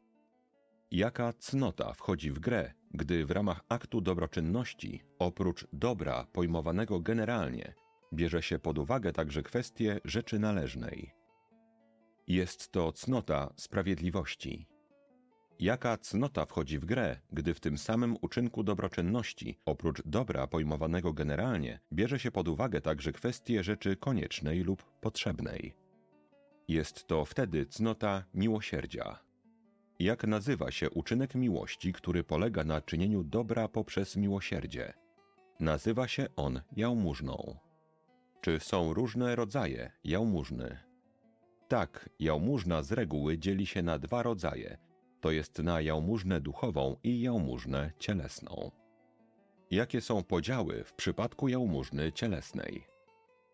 Jaka 0.90 1.32
cnota 1.32 1.92
wchodzi 1.92 2.30
w 2.30 2.38
grę, 2.38 2.72
gdy 2.94 3.26
w 3.26 3.30
ramach 3.30 3.60
aktu 3.68 4.00
dobroczynności, 4.00 5.02
oprócz 5.18 5.66
dobra 5.72 6.26
pojmowanego 6.32 7.00
generalnie, 7.00 7.74
bierze 8.14 8.42
się 8.42 8.58
pod 8.58 8.78
uwagę 8.78 9.12
także 9.12 9.42
kwestię 9.42 10.00
rzeczy 10.04 10.38
należnej? 10.38 11.14
Jest 12.26 12.72
to 12.72 12.92
cnota 12.92 13.52
sprawiedliwości. 13.56 14.66
Jaka 15.60 15.96
cnota 15.98 16.46
wchodzi 16.46 16.78
w 16.78 16.84
grę, 16.84 17.20
gdy 17.32 17.54
w 17.54 17.60
tym 17.60 17.78
samym 17.78 18.16
uczynku 18.20 18.62
dobroczynności, 18.62 19.58
oprócz 19.64 20.02
dobra 20.06 20.46
pojmowanego 20.46 21.12
generalnie, 21.12 21.80
bierze 21.92 22.18
się 22.18 22.30
pod 22.30 22.48
uwagę 22.48 22.80
także 22.80 23.12
kwestie 23.12 23.62
rzeczy 23.62 23.96
koniecznej 23.96 24.60
lub 24.60 24.84
potrzebnej? 25.00 25.74
Jest 26.68 27.06
to 27.06 27.24
wtedy 27.24 27.66
cnota 27.66 28.24
miłosierdzia. 28.34 29.18
Jak 29.98 30.26
nazywa 30.26 30.70
się 30.70 30.90
uczynek 30.90 31.34
miłości, 31.34 31.92
który 31.92 32.24
polega 32.24 32.64
na 32.64 32.80
czynieniu 32.80 33.24
dobra 33.24 33.68
poprzez 33.68 34.16
miłosierdzie? 34.16 34.92
Nazywa 35.60 36.08
się 36.08 36.26
on 36.36 36.60
jałmużną. 36.76 37.56
Czy 38.40 38.60
są 38.60 38.94
różne 38.94 39.36
rodzaje 39.36 39.92
jałmużny? 40.04 40.78
Tak, 41.68 42.10
jałmużna 42.20 42.82
z 42.82 42.92
reguły 42.92 43.38
dzieli 43.38 43.66
się 43.66 43.82
na 43.82 43.98
dwa 43.98 44.22
rodzaje– 44.22 44.78
to 45.24 45.30
jest 45.30 45.58
na 45.58 45.80
jałmużnę 45.80 46.40
duchową 46.40 46.96
i 47.02 47.20
jałmużnę 47.20 47.92
cielesną. 47.98 48.70
Jakie 49.70 50.00
są 50.00 50.22
podziały 50.22 50.84
w 50.84 50.94
przypadku 50.94 51.48
jałmużny 51.48 52.12
cielesnej? 52.12 52.86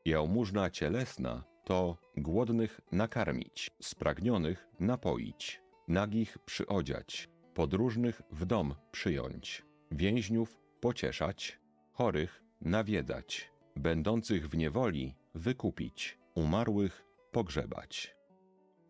Jałmużna 0.05 0.71
cielesna 0.71 1.45
to 1.65 1.97
głodnych 2.17 2.81
nakarmić, 2.93 3.71
spragnionych 3.83 4.69
napoić, 4.81 5.63
nagich 5.89 6.39
przyodziać, 6.39 7.29
podróżnych 7.55 8.23
w 8.31 8.45
dom 8.47 8.75
przyjąć, 8.93 9.63
więźniów 9.91 10.61
pocieszać, 10.81 11.59
chorych 11.93 12.43
nawiedzać, 12.61 13.51
będących 13.77 14.49
w 14.49 14.57
niewoli 14.57 15.15
wykupić, 15.35 16.19
umarłych 16.35 17.07
pogrzebać. 17.33 18.20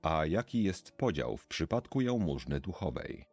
A 0.03 0.27
jaki 0.27 0.63
jest 0.63 0.93
podział 0.93 1.37
w 1.37 1.47
przypadku 1.47 2.01
jałmużny 2.01 2.61
duchowej? 2.61 3.25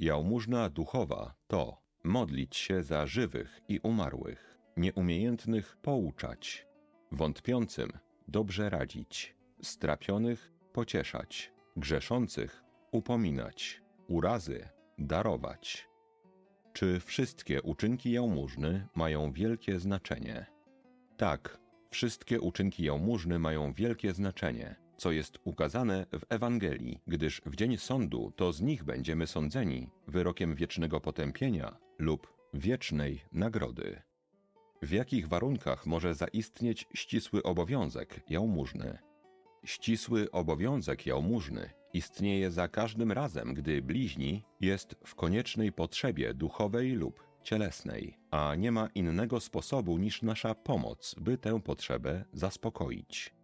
Jałmużna 0.00 0.68
duchowa 0.68 1.34
to 1.46 1.76
modlić 2.04 2.56
się 2.56 2.82
za 2.82 3.06
żywych 3.06 3.60
i 3.68 3.80
umarłych, 3.82 4.58
nieumiejętnych 4.76 5.76
pouczać, 5.82 6.66
wątpiącym 7.12 7.90
dobrze 8.28 8.70
radzić, 8.70 9.36
strapionych 9.62 10.52
pocieszać, 10.72 11.52
grzeszących 11.76 12.62
upominać, 12.92 13.82
urazy 14.08 14.68
darować. 14.98 15.88
Czy 16.72 17.00
wszystkie 17.00 17.62
uczynki 17.62 18.12
jałmużny 18.12 18.86
mają 18.94 19.32
wielkie 19.32 19.80
znaczenie? 19.80 20.46
Tak, 21.16 21.58
wszystkie 21.90 22.40
uczynki 22.40 22.84
jałmużny 22.84 23.38
mają 23.38 23.72
wielkie 23.72 24.12
znaczenie 24.12 24.81
co 25.02 25.12
jest 25.12 25.38
ukazane 25.44 26.06
w 26.12 26.24
Ewangelii, 26.28 27.00
gdyż 27.06 27.42
w 27.46 27.56
dzień 27.56 27.76
sądu 27.76 28.32
to 28.36 28.52
z 28.52 28.60
nich 28.60 28.84
będziemy 28.84 29.26
sądzeni 29.26 29.88
wyrokiem 30.06 30.54
wiecznego 30.54 31.00
potępienia 31.00 31.76
lub 31.98 32.32
wiecznej 32.54 33.20
nagrody. 33.32 34.02
W 34.82 34.90
jakich 34.90 35.28
warunkach 35.28 35.86
może 35.86 36.14
zaistnieć 36.14 36.88
ścisły 36.94 37.42
obowiązek 37.42 38.20
jałmużny? 38.28 38.98
Ścisły 39.64 40.30
obowiązek 40.30 41.06
jałmużny 41.06 41.70
istnieje 41.92 42.50
za 42.50 42.68
każdym 42.68 43.12
razem, 43.12 43.54
gdy 43.54 43.82
bliźni 43.82 44.44
jest 44.60 44.96
w 45.04 45.14
koniecznej 45.14 45.72
potrzebie 45.72 46.34
duchowej 46.34 46.92
lub 46.92 47.26
cielesnej, 47.42 48.18
a 48.30 48.54
nie 48.54 48.72
ma 48.72 48.88
innego 48.94 49.40
sposobu 49.40 49.98
niż 49.98 50.22
nasza 50.22 50.54
pomoc, 50.54 51.14
by 51.20 51.38
tę 51.38 51.60
potrzebę 51.60 52.24
zaspokoić. 52.32 53.41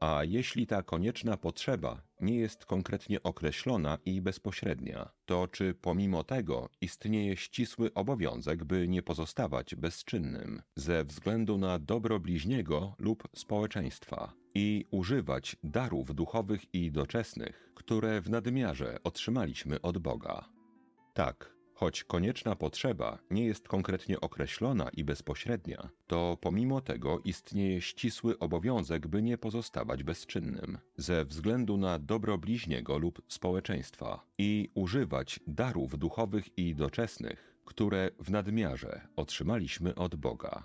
A 0.00 0.24
jeśli 0.24 0.66
ta 0.66 0.82
konieczna 0.82 1.36
potrzeba 1.36 2.02
nie 2.20 2.36
jest 2.36 2.64
konkretnie 2.64 3.22
określona 3.22 3.98
i 4.04 4.20
bezpośrednia, 4.20 5.08
to 5.26 5.48
czy 5.48 5.74
pomimo 5.74 6.24
tego 6.24 6.68
istnieje 6.80 7.36
ścisły 7.36 7.94
obowiązek, 7.94 8.64
by 8.64 8.88
nie 8.88 9.02
pozostawać 9.02 9.74
bezczynnym 9.74 10.62
ze 10.76 11.04
względu 11.04 11.58
na 11.58 11.78
dobro 11.78 12.20
bliźniego 12.20 12.94
lub 12.98 13.28
społeczeństwa 13.36 14.32
i 14.54 14.84
używać 14.90 15.56
darów 15.64 16.14
duchowych 16.14 16.74
i 16.74 16.92
doczesnych, 16.92 17.70
które 17.74 18.20
w 18.20 18.30
nadmiarze 18.30 18.96
otrzymaliśmy 19.04 19.80
od 19.80 19.98
Boga? 19.98 20.48
Tak, 21.14 21.57
Choć 21.78 22.04
konieczna 22.04 22.56
potrzeba 22.56 23.18
nie 23.30 23.44
jest 23.44 23.68
konkretnie 23.68 24.20
określona 24.20 24.88
i 24.96 25.04
bezpośrednia, 25.04 25.88
to 26.06 26.38
pomimo 26.40 26.80
tego 26.80 27.20
istnieje 27.24 27.80
ścisły 27.80 28.38
obowiązek, 28.38 29.06
by 29.06 29.22
nie 29.22 29.38
pozostawać 29.38 30.02
bezczynnym, 30.02 30.78
ze 30.96 31.24
względu 31.24 31.76
na 31.76 31.98
dobro 31.98 32.38
bliźniego 32.38 32.98
lub 32.98 33.22
społeczeństwa 33.28 34.24
i 34.38 34.70
używać 34.74 35.40
darów 35.46 35.98
duchowych 35.98 36.58
i 36.58 36.74
doczesnych, 36.74 37.54
które 37.64 38.10
w 38.20 38.30
nadmiarze 38.30 39.08
otrzymaliśmy 39.16 39.94
od 39.94 40.16
Boga. 40.16 40.64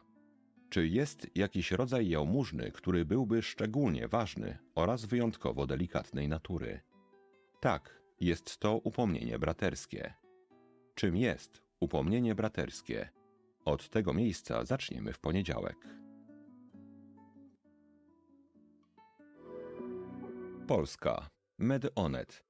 Czy 0.69 0.87
jest 0.87 1.27
jakiś 1.35 1.71
rodzaj 1.71 2.09
jałmużny, 2.09 2.71
który 2.71 3.05
byłby 3.05 3.41
szczególnie 3.41 4.07
ważny 4.07 4.57
oraz 4.75 5.05
wyjątkowo 5.05 5.67
delikatnej 5.67 6.27
natury? 6.27 6.79
Tak, 7.59 8.01
jest 8.19 8.57
to 8.57 8.77
upomnienie 8.77 9.39
braterskie. 9.39 10.22
Czym 10.95 11.17
jest 11.17 11.61
upomnienie 11.79 12.35
braterskie? 12.35 13.09
Od 13.65 13.89
tego 13.89 14.13
miejsca 14.13 14.65
zaczniemy 14.65 15.13
w 15.13 15.19
poniedziałek. 15.19 15.77
Polska. 20.67 21.29
MedOnet 21.57 22.43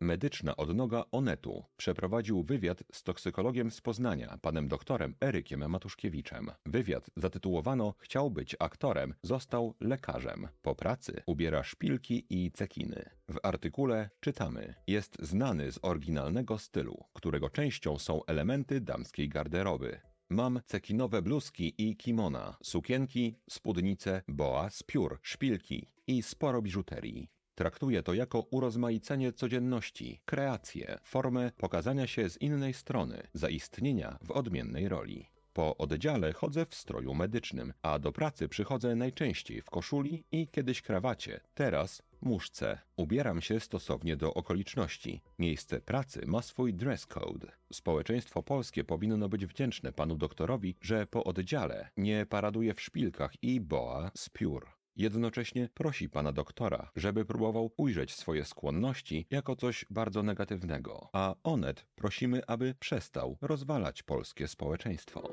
medyczna 0.00 0.56
odnoga 0.56 1.04
Onetu 1.12 1.64
przeprowadził 1.76 2.42
wywiad 2.42 2.82
z 2.92 3.02
toksykologiem 3.02 3.70
z 3.70 3.80
Poznania, 3.80 4.38
panem 4.42 4.68
doktorem 4.68 5.14
Erykiem 5.20 5.70
Matuszkiewiczem. 5.70 6.50
Wywiad 6.66 7.10
zatytułowano 7.16 7.94
Chciał 7.98 8.30
być 8.30 8.56
aktorem, 8.58 9.14
został 9.22 9.74
lekarzem. 9.80 10.48
Po 10.62 10.74
pracy 10.74 11.22
ubiera 11.26 11.62
szpilki 11.62 12.26
i 12.30 12.52
cekiny. 12.52 13.10
W 13.28 13.36
artykule 13.42 14.10
czytamy: 14.20 14.74
Jest 14.86 15.16
znany 15.22 15.72
z 15.72 15.78
oryginalnego 15.82 16.58
stylu, 16.58 17.04
którego 17.12 17.50
częścią 17.50 17.98
są 17.98 18.24
elementy 18.24 18.80
damskiej 18.80 19.28
garderoby. 19.28 20.00
Mam 20.30 20.60
cekinowe 20.66 21.22
bluzki 21.22 21.74
i 21.78 21.96
kimona, 21.96 22.56
sukienki, 22.62 23.38
spódnice, 23.50 24.22
boa 24.28 24.70
z 24.70 24.82
piór, 24.82 25.18
szpilki 25.22 25.90
i 26.06 26.22
sporo 26.22 26.62
biżuterii. 26.62 27.39
Traktuje 27.60 28.02
to 28.02 28.14
jako 28.14 28.40
urozmaicenie 28.40 29.32
codzienności, 29.32 30.20
kreację, 30.24 30.98
formę 31.04 31.52
pokazania 31.56 32.06
się 32.06 32.30
z 32.30 32.40
innej 32.40 32.74
strony, 32.74 33.22
zaistnienia 33.32 34.18
w 34.22 34.30
odmiennej 34.30 34.88
roli. 34.88 35.26
Po 35.52 35.76
oddziale 35.76 36.32
chodzę 36.32 36.66
w 36.66 36.74
stroju 36.74 37.14
medycznym, 37.14 37.72
a 37.82 37.98
do 37.98 38.12
pracy 38.12 38.48
przychodzę 38.48 38.96
najczęściej 38.96 39.62
w 39.62 39.70
koszuli 39.70 40.24
i 40.32 40.48
kiedyś 40.48 40.82
krawacie, 40.82 41.40
teraz 41.54 42.02
muszce. 42.20 42.78
Ubieram 42.96 43.40
się 43.40 43.60
stosownie 43.60 44.16
do 44.16 44.34
okoliczności. 44.34 45.22
Miejsce 45.38 45.80
pracy 45.80 46.22
ma 46.26 46.42
swój 46.42 46.74
dress 46.74 47.06
code. 47.06 47.52
Społeczeństwo 47.72 48.42
polskie 48.42 48.84
powinno 48.84 49.28
być 49.28 49.46
wdzięczne 49.46 49.92
panu 49.92 50.16
doktorowi, 50.16 50.76
że 50.80 51.06
po 51.06 51.24
oddziale 51.24 51.90
nie 51.96 52.26
paraduje 52.26 52.74
w 52.74 52.80
szpilkach 52.80 53.32
i 53.42 53.60
boa 53.60 54.10
z 54.14 54.28
piór. 54.28 54.79
Jednocześnie 55.00 55.68
prosi 55.74 56.08
pana 56.08 56.32
doktora, 56.32 56.90
żeby 56.96 57.24
próbował 57.24 57.72
ujrzeć 57.76 58.14
swoje 58.14 58.44
skłonności 58.44 59.26
jako 59.30 59.56
coś 59.56 59.84
bardzo 59.90 60.22
negatywnego, 60.22 61.08
a 61.12 61.34
Onet 61.42 61.86
prosimy, 61.94 62.46
aby 62.46 62.74
przestał 62.80 63.38
rozwalać 63.40 64.02
polskie 64.02 64.48
społeczeństwo. 64.48 65.32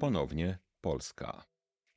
Ponownie 0.00 0.58
Polska. 0.80 1.44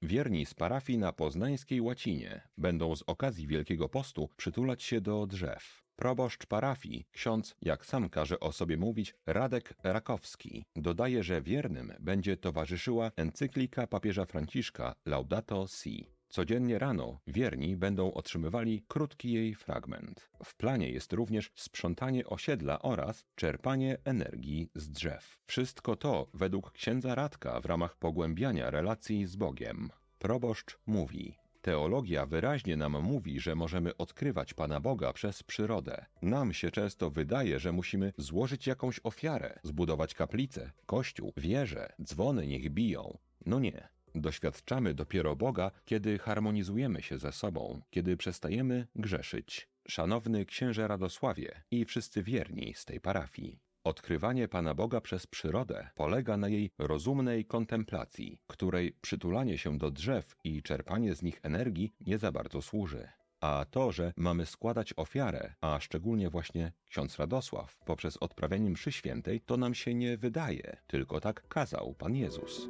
Wierni 0.02 0.46
z 0.46 0.54
parafii 0.54 1.00
na 1.00 1.14
poznańskiej 1.14 1.82
łacinie 1.82 2.48
będą 2.58 2.96
z 2.96 3.04
okazji 3.08 3.48
Wielkiego 3.48 3.90
Postu 3.90 4.30
przytulać 4.38 4.84
się 4.84 5.02
do 5.02 5.28
drzew. 5.28 5.84
Proboszcz 5.96 6.46
parafii, 6.46 7.08
ksiądz, 7.12 7.56
jak 7.62 7.86
sam 7.86 8.10
każe 8.10 8.40
o 8.40 8.52
sobie 8.52 8.78
mówić, 8.78 9.16
Radek 9.26 9.74
Rakowski, 9.84 10.64
dodaje, 10.76 11.24
że 11.24 11.42
wiernym 11.42 11.94
będzie 12.00 12.38
towarzyszyła 12.38 13.12
encyklika 13.16 13.88
papieża 13.88 14.26
Franciszka 14.26 14.96
Laudato 15.06 15.68
Si. 15.68 16.23
Codziennie 16.34 16.80
rano 16.80 17.20
wierni 17.28 17.78
będą 17.78 18.14
otrzymywali 18.14 18.84
krótki 18.88 19.32
jej 19.32 19.56
fragment. 19.56 20.30
W 20.44 20.56
planie 20.56 20.90
jest 20.90 21.14
również 21.14 21.52
sprzątanie 21.56 22.26
osiedla 22.26 22.82
oraz 22.82 23.26
czerpanie 23.36 23.98
energii 24.06 24.70
z 24.76 24.90
drzew. 24.90 25.38
Wszystko 25.46 25.96
to 25.96 26.28
według 26.34 26.72
księdza 26.72 27.16
Radka 27.16 27.62
w 27.62 27.66
ramach 27.66 27.98
pogłębiania 27.98 28.70
relacji 28.70 29.26
z 29.26 29.36
Bogiem. 29.36 29.90
Proboszcz 30.20 30.78
mówi: 30.86 31.38
Teologia 31.62 32.26
wyraźnie 32.26 32.78
nam 32.78 33.02
mówi, 33.02 33.40
że 33.40 33.56
możemy 33.56 33.98
odkrywać 33.98 34.54
Pana 34.54 34.80
Boga 34.80 35.14
przez 35.14 35.44
przyrodę. 35.44 36.06
Nam 36.22 36.54
się 36.54 36.72
często 36.72 37.12
wydaje, 37.12 37.60
że 37.60 37.72
musimy 37.72 38.14
złożyć 38.18 38.68
jakąś 38.68 39.00
ofiarę, 39.04 39.60
zbudować 39.64 40.14
kaplicę, 40.14 40.72
kościół, 40.86 41.34
wieże, 41.38 41.94
dzwony 42.04 42.48
niech 42.48 42.70
biją. 42.70 43.18
No 43.46 43.60
nie. 43.60 43.94
Doświadczamy 44.16 44.94
dopiero 44.94 45.36
Boga, 45.36 45.72
kiedy 45.86 46.20
harmonizujemy 46.20 47.02
się 47.02 47.18
ze 47.18 47.32
sobą, 47.32 47.82
kiedy 47.90 48.18
przestajemy 48.18 48.88
grzeszyć. 48.96 49.70
Szanowny 49.88 50.46
księże 50.46 50.88
Radosławie 50.88 51.64
i 51.72 51.86
wszyscy 51.86 52.24
wierni 52.24 52.74
z 52.74 52.86
tej 52.86 53.00
parafii. 53.00 53.60
Odkrywanie 53.84 54.48
Pana 54.48 54.74
Boga 54.74 55.02
przez 55.02 55.28
przyrodę 55.28 55.90
polega 55.96 56.38
na 56.38 56.48
jej 56.50 56.72
rozumnej 56.78 57.46
kontemplacji, 57.46 58.40
której 58.48 58.98
przytulanie 59.02 59.58
się 59.58 59.78
do 59.78 59.92
drzew 59.92 60.36
i 60.44 60.64
czerpanie 60.64 61.16
z 61.16 61.22
nich 61.22 61.40
energii 61.44 61.94
nie 62.02 62.18
za 62.18 62.32
bardzo 62.32 62.62
służy. 62.62 63.08
A 63.40 63.66
to, 63.72 63.92
że 63.92 64.14
mamy 64.18 64.46
składać 64.46 64.94
ofiarę, 64.98 65.54
a 65.62 65.80
szczególnie 65.80 66.30
właśnie 66.30 66.72
ksiądz 66.86 67.20
Radosław, 67.20 67.78
poprzez 67.86 68.18
odprawianie 68.18 68.70
mszy 68.70 68.92
świętej, 68.92 69.42
to 69.42 69.58
nam 69.58 69.74
się 69.74 69.94
nie 69.94 70.18
wydaje, 70.18 70.78
tylko 70.88 71.20
tak 71.22 71.48
kazał 71.48 71.94
Pan 71.94 72.16
Jezus. 72.16 72.68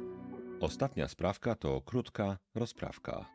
Ostatnia 0.60 1.08
sprawka 1.08 1.54
to 1.54 1.80
krótka 1.80 2.38
rozprawka. 2.54 3.26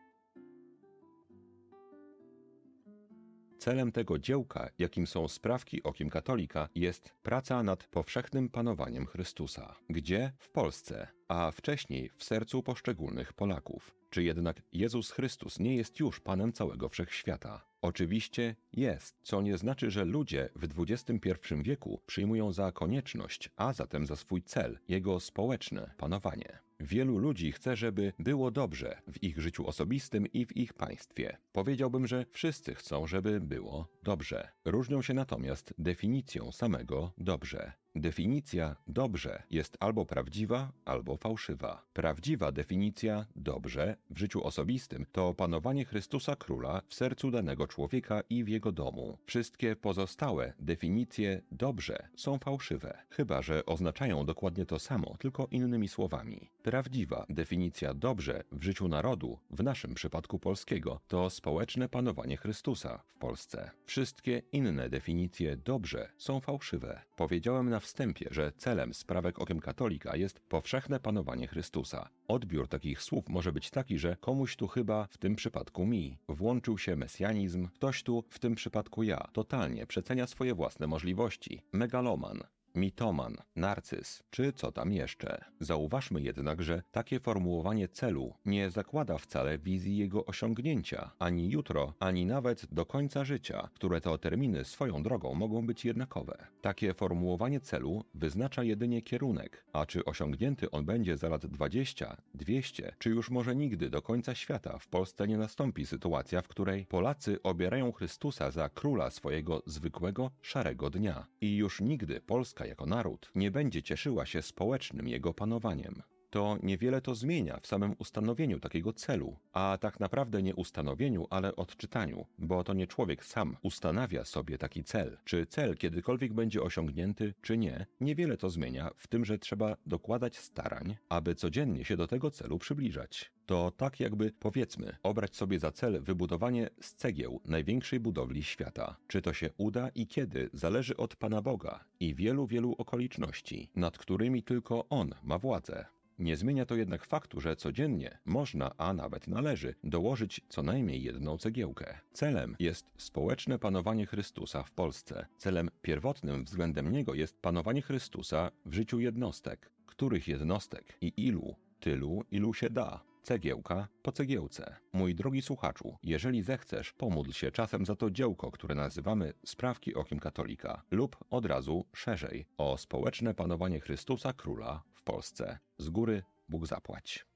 Celem 3.58 3.92
tego 3.92 4.18
dziełka, 4.18 4.68
jakim 4.78 5.06
są 5.06 5.28
sprawki 5.28 5.82
okiem 5.82 6.10
katolika, 6.10 6.68
jest 6.74 7.14
praca 7.22 7.62
nad 7.62 7.86
powszechnym 7.86 8.48
panowaniem 8.48 9.06
Chrystusa. 9.06 9.76
Gdzie? 9.90 10.32
W 10.38 10.50
Polsce, 10.50 11.08
a 11.28 11.50
wcześniej 11.50 12.10
w 12.16 12.24
sercu 12.24 12.62
poszczególnych 12.62 13.32
Polaków. 13.32 13.94
Czy 14.10 14.22
jednak 14.22 14.62
Jezus 14.72 15.10
Chrystus 15.10 15.58
nie 15.58 15.76
jest 15.76 16.00
już 16.00 16.20
Panem 16.20 16.52
całego 16.52 16.88
wszechświata? 16.88 17.69
Oczywiście 17.82 18.56
jest, 18.72 19.16
co 19.22 19.42
nie 19.42 19.58
znaczy, 19.58 19.90
że 19.90 20.04
ludzie 20.04 20.48
w 20.56 20.82
XXI 20.90 21.54
wieku 21.62 22.00
przyjmują 22.06 22.52
za 22.52 22.72
konieczność, 22.72 23.50
a 23.56 23.72
zatem 23.72 24.06
za 24.06 24.16
swój 24.16 24.42
cel, 24.42 24.78
jego 24.88 25.20
społeczne 25.20 25.94
panowanie. 25.96 26.58
Wielu 26.80 27.18
ludzi 27.18 27.52
chce, 27.52 27.76
żeby 27.76 28.12
było 28.18 28.50
dobrze 28.50 29.02
w 29.12 29.22
ich 29.22 29.40
życiu 29.40 29.66
osobistym 29.66 30.26
i 30.26 30.46
w 30.46 30.56
ich 30.56 30.72
państwie. 30.72 31.36
Powiedziałbym, 31.52 32.06
że 32.06 32.24
wszyscy 32.30 32.74
chcą, 32.74 33.06
żeby 33.06 33.40
było 33.40 33.88
dobrze. 34.02 34.48
Różnią 34.64 35.02
się 35.02 35.14
natomiast 35.14 35.74
definicją 35.78 36.52
samego 36.52 37.12
dobrze. 37.18 37.72
Definicja 38.00 38.76
dobrze 38.86 39.42
jest 39.50 39.76
albo 39.80 40.06
prawdziwa, 40.06 40.72
albo 40.84 41.16
fałszywa. 41.16 41.82
Prawdziwa 41.92 42.52
definicja 42.52 43.26
dobrze 43.36 43.96
w 44.10 44.18
życiu 44.18 44.44
osobistym 44.44 45.06
to 45.12 45.34
panowanie 45.34 45.84
Chrystusa 45.84 46.36
Króla 46.36 46.82
w 46.88 46.94
sercu 46.94 47.30
danego 47.30 47.66
człowieka 47.66 48.20
i 48.30 48.44
w 48.44 48.48
jego 48.48 48.72
domu. 48.72 49.18
Wszystkie 49.26 49.76
pozostałe 49.76 50.52
definicje 50.58 51.42
dobrze 51.52 52.08
są 52.16 52.38
fałszywe, 52.38 52.98
chyba 53.10 53.42
że 53.42 53.66
oznaczają 53.66 54.26
dokładnie 54.26 54.66
to 54.66 54.78
samo, 54.78 55.16
tylko 55.18 55.48
innymi 55.50 55.88
słowami. 55.88 56.50
Prawdziwa 56.62 57.26
definicja 57.28 57.94
dobrze 57.94 58.44
w 58.52 58.62
życiu 58.62 58.88
narodu, 58.88 59.38
w 59.50 59.62
naszym 59.62 59.94
przypadku 59.94 60.38
polskiego, 60.38 61.00
to 61.08 61.30
społeczne 61.30 61.88
panowanie 61.88 62.36
Chrystusa 62.36 63.02
w 63.06 63.14
Polsce. 63.14 63.70
Wszystkie 63.84 64.42
inne 64.52 64.88
definicje 64.88 65.56
dobrze 65.56 66.08
są 66.18 66.40
fałszywe. 66.40 67.02
Powiedziałem 67.16 67.70
na 67.70 67.80
wstępie, 67.90 68.28
że 68.30 68.52
celem 68.52 68.94
sprawek 68.94 69.38
okiem 69.38 69.60
katolika 69.60 70.16
jest 70.16 70.40
powszechne 70.40 71.00
panowanie 71.00 71.46
Chrystusa. 71.46 72.08
Odbiór 72.28 72.68
takich 72.68 73.02
słów 73.02 73.28
może 73.28 73.52
być 73.52 73.70
taki, 73.70 73.98
że 73.98 74.16
komuś 74.16 74.56
tu 74.56 74.68
chyba, 74.68 75.06
w 75.10 75.18
tym 75.18 75.36
przypadku 75.36 75.86
mi, 75.86 76.18
włączył 76.28 76.78
się 76.78 76.96
mesjanizm, 76.96 77.68
ktoś 77.68 78.02
tu, 78.02 78.24
w 78.28 78.38
tym 78.38 78.54
przypadku 78.54 79.02
ja, 79.02 79.28
totalnie 79.32 79.86
przecenia 79.86 80.26
swoje 80.26 80.54
własne 80.54 80.86
możliwości. 80.86 81.62
Megaloman, 81.72 82.40
mitoman, 82.80 83.36
narcyz, 83.56 84.22
czy 84.30 84.52
co 84.52 84.72
tam 84.72 84.92
jeszcze. 84.92 85.44
Zauważmy 85.60 86.22
jednak, 86.22 86.62
że 86.62 86.82
takie 86.90 87.20
formułowanie 87.20 87.88
celu 87.88 88.34
nie 88.44 88.70
zakłada 88.70 89.18
wcale 89.18 89.58
wizji 89.58 89.96
jego 89.96 90.26
osiągnięcia, 90.26 91.10
ani 91.18 91.50
jutro, 91.50 91.94
ani 91.98 92.26
nawet 92.26 92.66
do 92.74 92.86
końca 92.86 93.24
życia, 93.24 93.68
które 93.74 94.00
to 94.00 94.18
terminy 94.18 94.64
swoją 94.64 95.02
drogą 95.02 95.34
mogą 95.34 95.66
być 95.66 95.84
jednakowe. 95.84 96.46
Takie 96.60 96.94
formułowanie 96.94 97.60
celu 97.60 98.04
wyznacza 98.14 98.62
jedynie 98.62 99.02
kierunek, 99.02 99.64
a 99.72 99.86
czy 99.86 100.04
osiągnięty 100.04 100.70
on 100.70 100.84
będzie 100.84 101.16
za 101.16 101.28
lat 101.28 101.46
20, 101.46 102.16
200, 102.34 102.94
czy 102.98 103.10
już 103.10 103.30
może 103.30 103.56
nigdy 103.56 103.90
do 103.90 104.02
końca 104.02 104.34
świata 104.34 104.78
w 104.78 104.88
Polsce 104.88 105.28
nie 105.28 105.38
nastąpi 105.38 105.86
sytuacja, 105.86 106.42
w 106.42 106.48
której 106.48 106.86
Polacy 106.86 107.42
obierają 107.42 107.92
Chrystusa 107.92 108.50
za 108.50 108.68
króla 108.68 109.10
swojego 109.10 109.62
zwykłego, 109.66 110.30
szarego 110.42 110.90
dnia. 110.90 111.26
I 111.40 111.56
już 111.56 111.80
nigdy 111.80 112.20
Polska 112.20 112.69
jako 112.70 112.86
naród 112.86 113.30
nie 113.34 113.50
będzie 113.50 113.82
cieszyła 113.82 114.26
się 114.26 114.42
społecznym 114.42 115.08
jego 115.08 115.34
panowaniem 115.34 116.02
to 116.30 116.58
niewiele 116.62 117.00
to 117.00 117.14
zmienia 117.14 117.58
w 117.62 117.66
samym 117.66 117.94
ustanowieniu 117.98 118.60
takiego 118.60 118.92
celu, 118.92 119.36
a 119.52 119.78
tak 119.80 120.00
naprawdę 120.00 120.42
nie 120.42 120.54
ustanowieniu, 120.54 121.26
ale 121.30 121.56
odczytaniu, 121.56 122.26
bo 122.38 122.64
to 122.64 122.74
nie 122.74 122.86
człowiek 122.86 123.24
sam 123.24 123.56
ustanawia 123.62 124.24
sobie 124.24 124.58
taki 124.58 124.84
cel. 124.84 125.18
Czy 125.24 125.46
cel 125.46 125.76
kiedykolwiek 125.76 126.34
będzie 126.34 126.62
osiągnięty, 126.62 127.34
czy 127.42 127.58
nie, 127.58 127.86
niewiele 128.00 128.36
to 128.36 128.50
zmienia 128.50 128.90
w 128.96 129.06
tym, 129.08 129.24
że 129.24 129.38
trzeba 129.38 129.76
dokładać 129.86 130.38
starań, 130.38 130.96
aby 131.08 131.34
codziennie 131.34 131.84
się 131.84 131.96
do 131.96 132.06
tego 132.06 132.30
celu 132.30 132.58
przybliżać. 132.58 133.32
To 133.50 133.70
tak 133.70 134.00
jakby, 134.00 134.32
powiedzmy, 134.40 134.96
obrać 135.02 135.36
sobie 135.36 135.58
za 135.58 135.72
cel 135.72 136.02
wybudowanie 136.02 136.70
z 136.80 136.94
cegieł 136.94 137.40
największej 137.44 138.00
budowli 138.00 138.42
świata. 138.42 138.96
Czy 139.08 139.22
to 139.22 139.32
się 139.32 139.50
uda 139.56 139.88
i 139.88 140.06
kiedy, 140.06 140.50
zależy 140.52 140.96
od 140.96 141.16
Pana 141.16 141.42
Boga 141.42 141.84
i 142.00 142.14
wielu, 142.14 142.46
wielu 142.46 142.74
okoliczności, 142.78 143.70
nad 143.76 143.98
którymi 143.98 144.42
tylko 144.42 144.88
On 144.88 145.14
ma 145.22 145.38
władzę. 145.38 145.86
Nie 146.18 146.36
zmienia 146.36 146.66
to 146.66 146.74
jednak 146.74 147.06
faktu, 147.06 147.40
że 147.40 147.56
codziennie 147.56 148.18
można, 148.24 148.70
a 148.78 148.92
nawet 148.92 149.28
należy, 149.28 149.74
dołożyć 149.84 150.40
co 150.48 150.62
najmniej 150.62 151.02
jedną 151.02 151.38
cegiełkę. 151.38 151.98
Celem 152.12 152.56
jest 152.58 152.86
społeczne 152.96 153.58
panowanie 153.58 154.06
Chrystusa 154.06 154.62
w 154.62 154.70
Polsce. 154.70 155.26
Celem 155.38 155.70
pierwotnym 155.82 156.44
względem 156.44 156.92
Niego 156.92 157.14
jest 157.14 157.40
panowanie 157.40 157.82
Chrystusa 157.82 158.50
w 158.66 158.74
życiu 158.74 159.00
jednostek. 159.00 159.70
Których 159.86 160.28
jednostek 160.28 160.98
i 161.00 161.12
ilu? 161.16 161.54
Tylu, 161.80 162.24
ilu 162.30 162.54
się 162.54 162.70
da 162.70 163.09
cegiełka 163.22 163.88
po 164.02 164.12
cegiełce. 164.12 164.76
Mój 164.92 165.14
drogi 165.14 165.42
słuchaczu, 165.42 165.96
jeżeli 166.02 166.42
zechcesz, 166.42 166.92
pomódl 166.92 167.30
się 167.30 167.50
czasem 167.50 167.86
za 167.86 167.96
to 167.96 168.10
dziełko, 168.10 168.50
które 168.50 168.74
nazywamy 168.74 169.32
Sprawki 169.44 169.94
Okiem 169.94 170.20
Katolika, 170.20 170.82
lub 170.90 171.16
od 171.30 171.46
razu 171.46 171.84
szerzej 171.94 172.46
o 172.58 172.78
społeczne 172.78 173.34
panowanie 173.34 173.80
Chrystusa 173.80 174.32
Króla 174.32 174.82
w 174.94 175.02
Polsce. 175.02 175.58
Z 175.78 175.88
góry 175.88 176.22
Bóg 176.48 176.66
zapłać. 176.66 177.26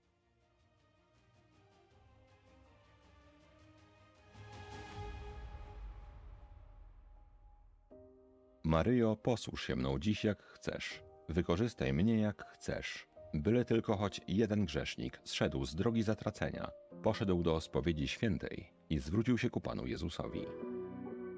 Maryjo, 8.65 9.17
posłuż 9.17 9.67
się 9.67 9.77
mną 9.77 9.99
dziś 9.99 10.25
jak 10.25 10.43
chcesz. 10.43 11.03
Wykorzystaj 11.29 11.93
mnie 11.93 12.19
jak 12.19 12.45
chcesz. 12.53 13.14
Byle 13.35 13.65
tylko 13.65 13.97
choć 13.97 14.21
jeden 14.29 14.65
grzesznik 14.65 15.21
zszedł 15.25 15.65
z 15.65 15.75
drogi 15.75 16.03
zatracenia, 16.03 16.71
poszedł 17.03 17.43
do 17.43 17.61
spowiedzi 17.61 18.09
świętej 18.09 18.71
i 18.91 18.99
zwrócił 18.99 19.39
się 19.39 19.51
ku 19.51 19.61
Panu 19.61 19.87
Jezusowi. 19.87 20.41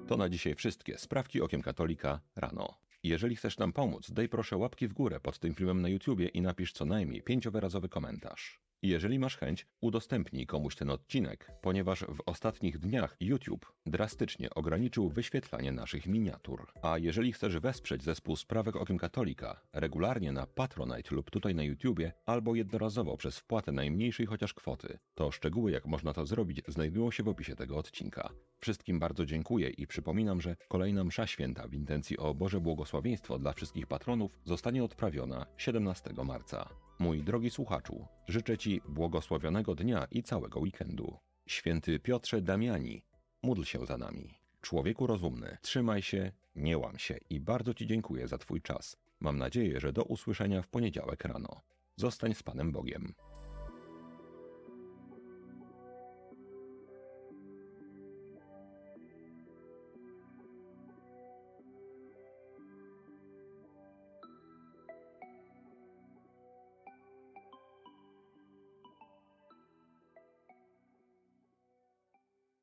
To 0.07 0.17
na 0.17 0.29
dzisiaj 0.29 0.55
wszystkie 0.55 0.97
sprawki 0.97 1.41
okiem 1.41 1.61
katolika 1.61 2.19
rano. 2.35 2.77
Jeżeli 3.03 3.35
chcesz 3.35 3.57
nam 3.57 3.73
pomóc, 3.73 4.11
daj 4.11 4.29
proszę 4.29 4.57
łapki 4.57 4.87
w 4.87 4.93
górę 4.93 5.19
pod 5.19 5.39
tym 5.39 5.55
filmem 5.55 5.81
na 5.81 5.89
YouTubie 5.89 6.27
i 6.27 6.41
napisz 6.41 6.73
co 6.73 6.85
najmniej 6.85 7.23
pięciowyrazowy 7.23 7.89
komentarz. 7.89 8.66
Jeżeli 8.81 9.19
masz 9.19 9.37
chęć, 9.37 9.67
udostępnij 9.81 10.45
komuś 10.45 10.75
ten 10.75 10.89
odcinek, 10.89 11.51
ponieważ 11.61 11.99
w 11.99 12.21
ostatnich 12.25 12.77
dniach 12.77 13.17
YouTube 13.19 13.73
drastycznie 13.85 14.49
ograniczył 14.49 15.09
wyświetlanie 15.09 15.71
naszych 15.71 16.07
miniatur. 16.07 16.67
A 16.81 16.97
jeżeli 16.97 17.33
chcesz 17.33 17.59
wesprzeć 17.59 18.03
zespół 18.03 18.35
Sprawek 18.35 18.75
Okiem 18.75 18.97
Katolika 18.97 19.61
regularnie 19.73 20.31
na 20.31 20.47
Patronite 20.47 21.15
lub 21.15 21.31
tutaj 21.31 21.55
na 21.55 21.63
YouTubie, 21.63 22.13
albo 22.25 22.55
jednorazowo 22.55 23.17
przez 23.17 23.37
wpłatę 23.39 23.71
najmniejszej 23.71 24.25
chociaż 24.25 24.53
kwoty, 24.53 24.99
to 25.15 25.31
szczegóły 25.31 25.71
jak 25.71 25.85
można 25.85 26.13
to 26.13 26.25
zrobić 26.25 26.61
znajdują 26.67 27.11
się 27.11 27.23
w 27.23 27.27
opisie 27.27 27.55
tego 27.55 27.77
odcinka. 27.77 28.29
Wszystkim 28.59 28.99
bardzo 28.99 29.25
dziękuję 29.25 29.69
i 29.69 29.87
przypominam, 29.87 30.41
że 30.41 30.55
kolejna 30.67 31.03
msza 31.03 31.27
święta 31.27 31.67
w 31.67 31.73
intencji 31.73 32.17
o 32.17 32.33
Boże 32.33 32.59
błogosławieństwo 32.59 33.39
dla 33.39 33.53
wszystkich 33.53 33.87
patronów 33.87 34.39
zostanie 34.45 34.83
odprawiona 34.83 35.45
17 35.57 36.13
marca. 36.25 36.86
Mój 36.99 37.23
drogi 37.23 37.49
słuchaczu, 37.49 38.07
życzę 38.27 38.57
Ci 38.57 38.81
błogosławionego 38.89 39.75
dnia 39.75 40.07
i 40.11 40.23
całego 40.23 40.59
weekendu. 40.59 41.17
Święty 41.47 41.99
Piotrze 41.99 42.41
Damiani, 42.41 43.03
módl 43.43 43.63
się 43.63 43.85
za 43.85 43.97
nami. 43.97 44.39
Człowieku 44.61 45.07
rozumny, 45.07 45.57
trzymaj 45.61 46.01
się, 46.01 46.31
nie 46.55 46.77
łam 46.77 46.97
się 46.97 47.17
i 47.29 47.39
bardzo 47.39 47.73
Ci 47.73 47.87
dziękuję 47.87 48.27
za 48.27 48.37
Twój 48.37 48.61
czas. 48.61 48.97
Mam 49.19 49.37
nadzieję, 49.37 49.79
że 49.79 49.93
do 49.93 50.03
usłyszenia 50.03 50.61
w 50.61 50.67
poniedziałek 50.67 51.25
rano. 51.25 51.61
Zostań 51.95 52.33
z 52.33 52.43
Panem 52.43 52.71
Bogiem. 52.71 53.13